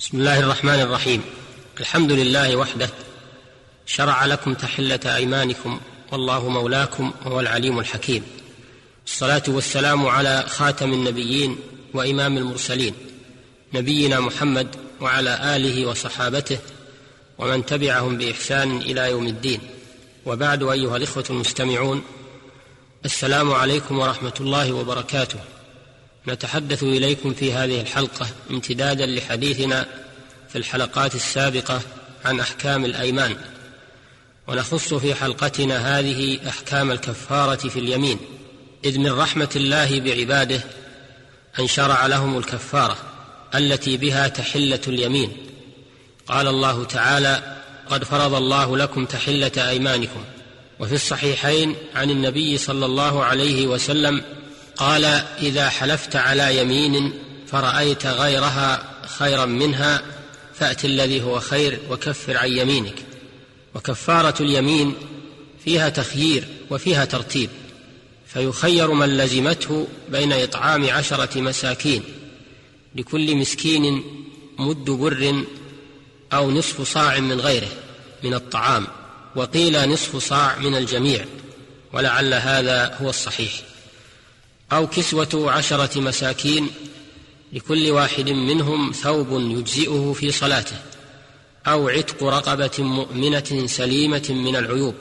[0.00, 1.22] بسم الله الرحمن الرحيم.
[1.80, 2.90] الحمد لله وحده
[3.86, 5.80] شرع لكم تحلة أيمانكم
[6.12, 8.22] والله مولاكم وهو العليم الحكيم.
[9.06, 11.56] الصلاة والسلام على خاتم النبيين
[11.94, 12.94] وإمام المرسلين
[13.74, 16.58] نبينا محمد وعلى آله وصحابته
[17.38, 19.60] ومن تبعهم بإحسان إلى يوم الدين.
[20.26, 22.02] وبعد أيها الإخوة المستمعون
[23.04, 25.38] السلام عليكم ورحمة الله وبركاته.
[26.28, 29.86] نتحدث إليكم في هذه الحلقة امتدادا لحديثنا
[30.48, 31.80] في الحلقات السابقة
[32.24, 33.36] عن أحكام الأيمان.
[34.48, 38.18] ونخص في حلقتنا هذه أحكام الكفارة في اليمين
[38.84, 40.60] إذ من رحمة الله بعباده
[41.60, 42.96] أن شرع لهم الكفارة
[43.54, 45.32] التي بها تحلة اليمين.
[46.26, 47.56] قال الله تعالى
[47.90, 50.24] قد فرض الله لكم تحلة أيمانكم.
[50.80, 54.22] وفي الصحيحين عن النبي صلى الله عليه وسلم
[54.80, 55.04] قال
[55.38, 57.12] إذا حلفت على يمين
[57.46, 58.82] فرأيت غيرها
[59.18, 60.02] خيرا منها
[60.54, 62.94] فأت الذي هو خير وكفر عن يمينك.
[63.74, 64.94] وكفارة اليمين
[65.64, 67.50] فيها تخيير وفيها ترتيب
[68.26, 72.02] فيخير من لزمته بين إطعام عشرة مساكين
[72.94, 74.02] لكل مسكين
[74.58, 75.44] مد بر
[76.32, 77.68] أو نصف صاع من غيره
[78.24, 78.86] من الطعام
[79.36, 81.24] وقيل نصف صاع من الجميع
[81.92, 83.69] ولعل هذا هو الصحيح.
[84.72, 86.70] أو كسوة عشرة مساكين
[87.52, 90.76] لكل واحد منهم ثوب يجزئه في صلاته
[91.66, 94.94] أو عتق رقبة مؤمنة سليمة من العيوب.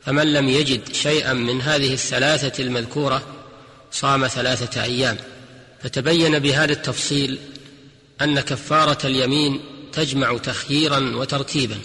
[0.00, 3.22] فمن لم يجد شيئا من هذه الثلاثة المذكورة
[3.92, 5.16] صام ثلاثة أيام.
[5.82, 7.38] فتبين بهذا التفصيل
[8.22, 9.60] أن كفارة اليمين
[9.92, 11.78] تجمع تخييرا وترتيبا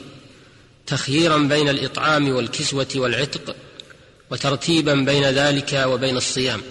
[0.88, 3.56] تخييرا بين الإطعام والكسوة والعتق
[4.32, 6.62] وترتيبا بين ذلك وبين الصيام.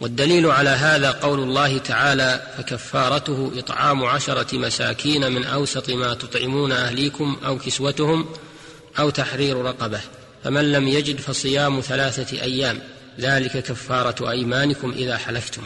[0.00, 7.36] والدليل على هذا قول الله تعالى فكفارته إطعام عشرة مساكين من أوسط ما تطعمون أهليكم
[7.46, 8.28] أو كسوتهم
[8.98, 10.00] أو تحرير رقبة
[10.44, 12.78] فمن لم يجد فصيام ثلاثة أيام
[13.20, 15.62] ذلك كفارة أيمانكم إذا حلفتم.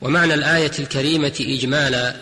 [0.00, 2.16] ومعنى الآية الكريمة إجمالا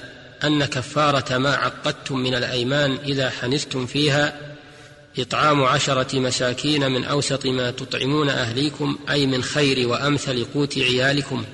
[0.44, 4.53] أن كفارة ما عقدتم من الأيمان إذا حنثتم فيها
[5.18, 11.44] إطعام عشرة مساكين من أوسط ما تطعمون أهليكم أي من خير وأمثل قوت عيالكم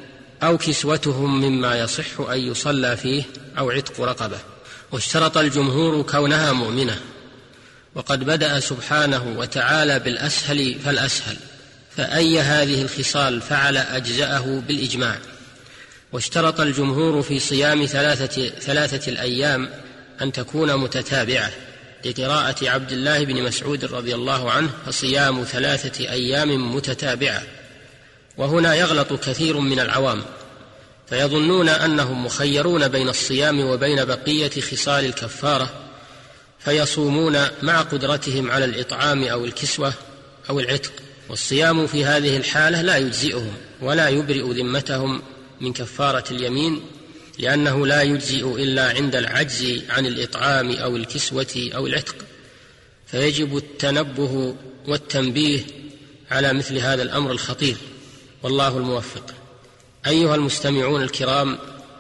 [0.42, 3.22] أو كسوتهم مما يصح أن يصلى فيه
[3.58, 4.38] أو عتق رقبة.
[4.92, 7.00] واشترط الجمهور كونها مؤمنة.
[7.94, 11.36] وقد بدأ سبحانه وتعالى بالأسهل فالأسهل.
[11.96, 15.18] فأي هذه الخصال فعل أجزأه بالإجماع.
[16.12, 19.70] واشترط الجمهور في صيام ثلاثة, ثلاثة الأيام
[20.22, 21.50] أن تكون متتابعة.
[22.04, 27.42] لقراءة عبد الله بن مسعود رضي الله عنه فصيام ثلاثة أيام متتابعة.
[28.36, 30.22] وهنا يغلط كثير من العوام
[31.06, 35.70] فيظنون أنهم مخيرون بين الصيام وبين بقية خصال الكفارة
[36.58, 39.92] فيصومون مع قدرتهم على الإطعام أو الكسوة
[40.50, 40.92] أو العتق.
[41.28, 45.22] والصيام في هذه الحالة لا يجزئهم ولا يبرئ ذمتهم
[45.60, 46.82] من كفارة اليمين
[47.38, 52.16] لأنه لا يجزئ إلا عند العجز عن الإطعام أو الكسوة أو العتق.
[53.06, 54.54] فيجب التنبه
[54.86, 55.60] والتنبيه
[56.30, 57.76] على مثل هذا الأمر الخطير.
[58.42, 59.34] والله الموفق.
[60.06, 61.58] أيها المستمعون الكرام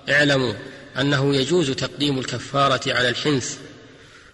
[0.08, 0.54] اعلموا
[0.98, 3.56] أنه يجوز تقديم الكفارة على الحنث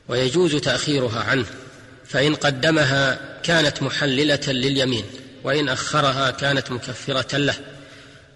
[0.09, 1.47] ويجوز تأخيرها عنه
[2.05, 5.05] فإن قدمها كانت محللة لليمين
[5.45, 7.55] وإن أخرها كانت مكفرة له.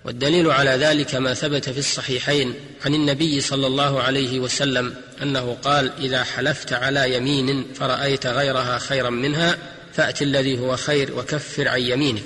[0.04, 5.92] والدليل على ذلك ما ثبت في الصحيحين عن النبي صلى الله عليه وسلم أنه قال
[5.98, 9.58] إذا حلفت على يمين فرأيت غيرها خيرا منها
[9.92, 12.22] فأت الذي هو خير وكفر عن يمينك.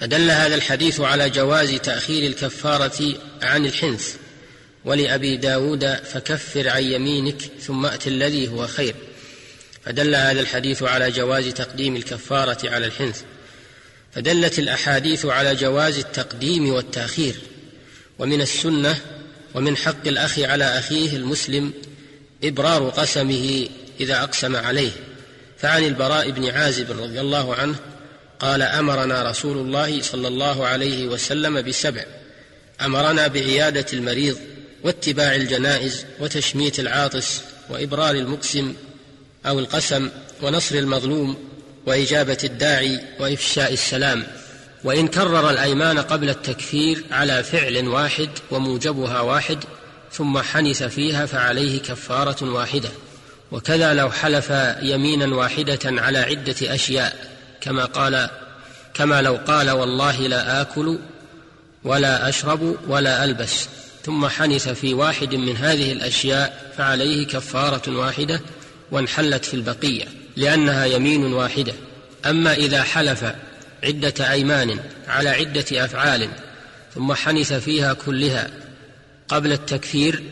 [0.00, 4.14] فدل هذا الحديث على جواز تأخير الكفارة عن الحنث
[4.84, 8.94] ولأبي داود فكفر عن يمينك ثم أت الذي هو خير.
[9.84, 13.22] فدل هذا الحديث على جواز تقديم الكفارة على الحنث.
[14.18, 17.34] فدلت الأحاديث على جواز التقديم والتأخير
[18.18, 18.98] ومن السنة
[19.54, 21.72] ومن حق الأخ على أخيه المسلم
[22.44, 23.68] إبرار قسمه
[24.00, 24.90] إذا أقسم عليه.
[25.58, 27.74] فعن البراء بن عازب رضي الله عنه
[28.38, 32.04] قال أمرنا رسول الله صلى الله عليه وسلم بسبع.
[32.80, 34.38] أمرنا بعيادة المريض
[34.84, 37.40] واتباع الجنائز وتشميت العاطس
[37.70, 38.74] وإبرار المقسم
[39.46, 40.10] أو القسم
[40.42, 41.47] ونصر المظلوم
[41.88, 44.26] وإجابة الداعي وإفشاء السلام.
[44.84, 49.58] وإن كرر الأيمان قبل التكفير على فعل واحد وموجبها واحد
[50.12, 52.88] ثم حنث فيها فعليه كفارة واحدة.
[53.52, 54.50] وكذا لو حلف
[54.82, 57.16] يمينا واحدة على عدة أشياء
[57.60, 58.30] كما قال
[58.94, 60.98] كما لو قال والله لا آكل
[61.84, 63.68] ولا أشرب ولا ألبس.
[64.04, 68.40] ثم حنث في واحد من هذه الأشياء فعليه كفارة واحدة
[68.90, 70.04] وانحلت في البقية.
[70.38, 71.74] لأنها يمين واحدة.
[72.26, 73.24] أما إذا حلف
[73.84, 76.28] عدة أيمان على عدة أفعال
[76.94, 78.50] ثم حنث فيها كلها
[79.28, 80.22] قبل التكفير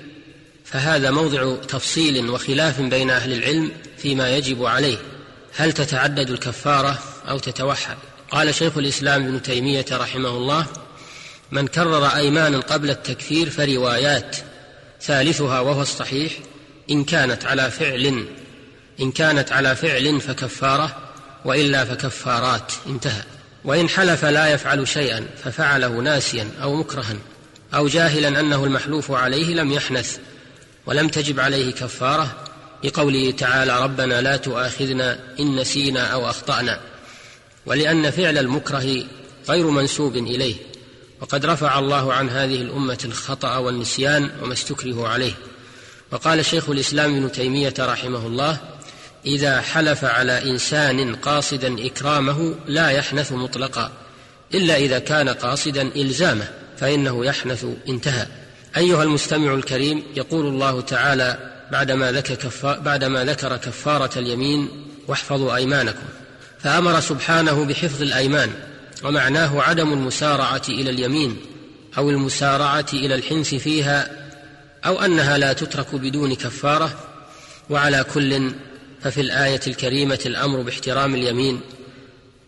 [0.64, 4.98] فهذا موضع تفصيل وخلاف بين أهل العلم فيما يجب عليه.
[5.56, 6.98] هل تتعدد الكفارة
[7.28, 7.96] أو تتوحد؟
[8.30, 10.66] قال شيخ الإسلام ابن تيمية رحمه الله
[11.50, 14.36] من كرر ايمانا قبل التكفير فروايات
[15.02, 16.32] ثالثها وهو الصحيح
[16.90, 18.26] إن كانت على فعل
[19.00, 20.96] إن كانت على فعل فكفارة
[21.44, 23.22] وإلا فكفارات انتهى.
[23.64, 27.16] وإن حلف لا يفعل شيئا ففعله ناسيا أو مكرها
[27.74, 30.18] أو جاهلا أنه المحلوف عليه لم يحنث
[30.86, 32.36] ولم تجب عليه كفارة
[32.84, 36.80] لقوله تعالى ربنا لا تؤاخذنا إن نسينا أو أخطأنا
[37.66, 39.04] ولأن فعل المكره
[39.48, 40.54] غير منسوب إليه
[41.20, 45.32] وقد رفع الله عن هذه الأمة الخطأ والنسيان وما استكرهوا عليه.
[46.12, 48.58] وقال شيخ الإسلام ابن تيمية رحمه الله
[49.26, 53.92] إذا حلف على إنسان قاصدا إكرامه لا يحنث مطلقا
[54.54, 58.26] إلا إذا كان قاصدا إلزامه فإنه يحنث انتهى.
[58.76, 64.68] أيها المستمع الكريم يقول الله تعالى بعدما ذكر, كفا بعدما ذكر كفارة اليمين
[65.08, 66.06] واحفظوا أيمانكم
[66.58, 68.50] فأمر سبحانه بحفظ الأيمان
[69.04, 71.36] ومعناه عدم المسارعة إلى اليمين
[71.98, 74.10] أو المسارعة إلى الحنث فيها
[74.86, 76.90] أو أنها لا تترك بدون كفارة
[77.70, 78.52] وعلى كل
[79.02, 81.60] ففي الآية الكريمة الأمر باحترام اليمين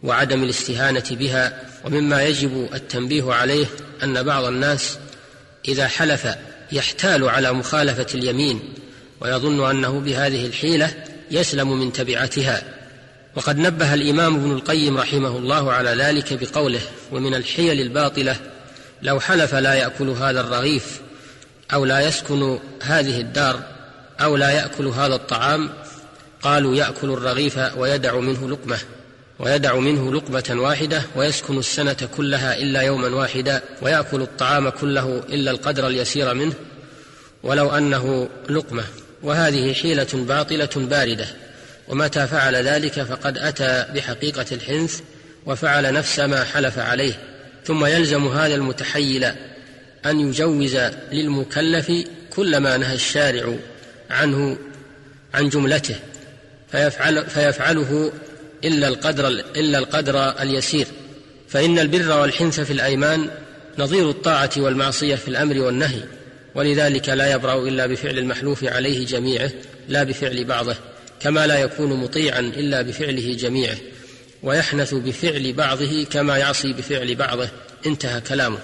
[0.03, 3.67] وعدم الاستهانة بها ومما يجب التنبيه عليه
[4.03, 4.99] أن بعض الناس
[5.69, 6.29] إذا حلف
[6.73, 8.61] يحتال على مخالفة اليمين
[9.21, 10.95] ويظن أنه بهذه الحيلة
[11.31, 12.63] يسلم من تبعتها.
[13.37, 16.81] وقد نبه الإمام ابن القيم رحمه الله على ذلك بقوله
[17.13, 18.37] ومن الحيل الباطلة
[19.03, 21.01] لو حلف لا يأكل هذا الرغيف
[21.73, 23.63] أو لا يسكن هذه الدار
[24.21, 25.71] أو لا يأكل هذا الطعام
[26.43, 28.79] قالوا يأكل الرغيف ويدع منه لقمة
[29.39, 35.87] ويدع منه لقمة واحدة ويسكن السنة كلها إلا يوما واحدا ويأكل الطعام كله إلا القدر
[35.87, 36.55] اليسير منه
[37.43, 38.85] ولو أنه لقمة.
[39.23, 41.27] وهذه حيلة باطلة باردة.
[41.89, 45.01] ومتى فعل ذلك فقد أتى بحقيقة الحنث
[45.47, 47.13] وفعل نفس ما حلف عليه.
[47.65, 49.25] ثم يلزم هذا المتحيل
[50.07, 50.77] أن يجوز
[51.13, 51.93] للمكلف
[52.31, 53.55] كل ما نهى الشارع
[54.11, 54.59] عنه
[55.35, 55.97] عن جملته.
[56.73, 58.13] فيفعل فيفعله
[58.65, 60.87] إلا القدر إلا القدر اليسير.
[61.49, 63.31] فإن البر والحنث في الأيمان
[63.79, 66.01] نظير الطاعة والمعصية في الأمر والنهي
[66.55, 69.51] ولذلك لا يبرأ إلا بفعل المحلوف عليه جميعه
[69.89, 70.77] لا بفعل بعضه
[71.21, 73.77] كما لا يكون مطيعا إلا بفعله جميعه
[74.43, 77.49] ويحنث بفعل بعضه كما يعصي بفعل بعضه.
[77.87, 78.59] انتهى كلامه.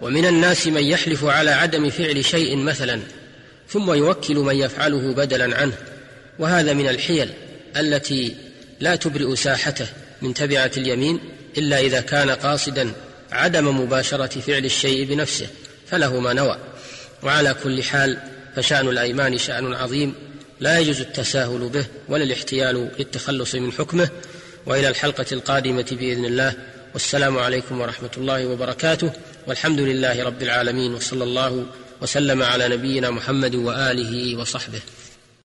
[0.00, 3.00] ومن الناس من يحلف على عدم فعل شيء مثلا
[3.68, 5.72] ثم يوكل من يفعله بدلا عنه.
[6.38, 7.28] وهذا من الحيل
[7.76, 8.36] التي
[8.80, 9.86] لا تبرئ ساحته
[10.22, 11.20] من تبعة اليمين
[11.58, 12.92] إلا إذا كان قاصدا
[13.32, 15.46] عدم مباشرة فعل الشيء بنفسه
[15.86, 16.58] فله ما نوى.
[17.22, 18.18] وعلى كل حال
[18.56, 20.14] فشأن الأيمان شأن عظيم
[20.60, 24.08] لا يجوز التساهل به ولا الاحتيال للتخلص من حكمه.
[24.66, 26.54] وإلى الحلقة القادمة بإذن الله.
[26.92, 29.12] والسلام عليكم ورحمة الله وبركاته.
[29.46, 31.66] والحمد لله رب العالمين وصلى الله
[32.00, 34.80] وسلم على نبينا محمد وآله وصحبه.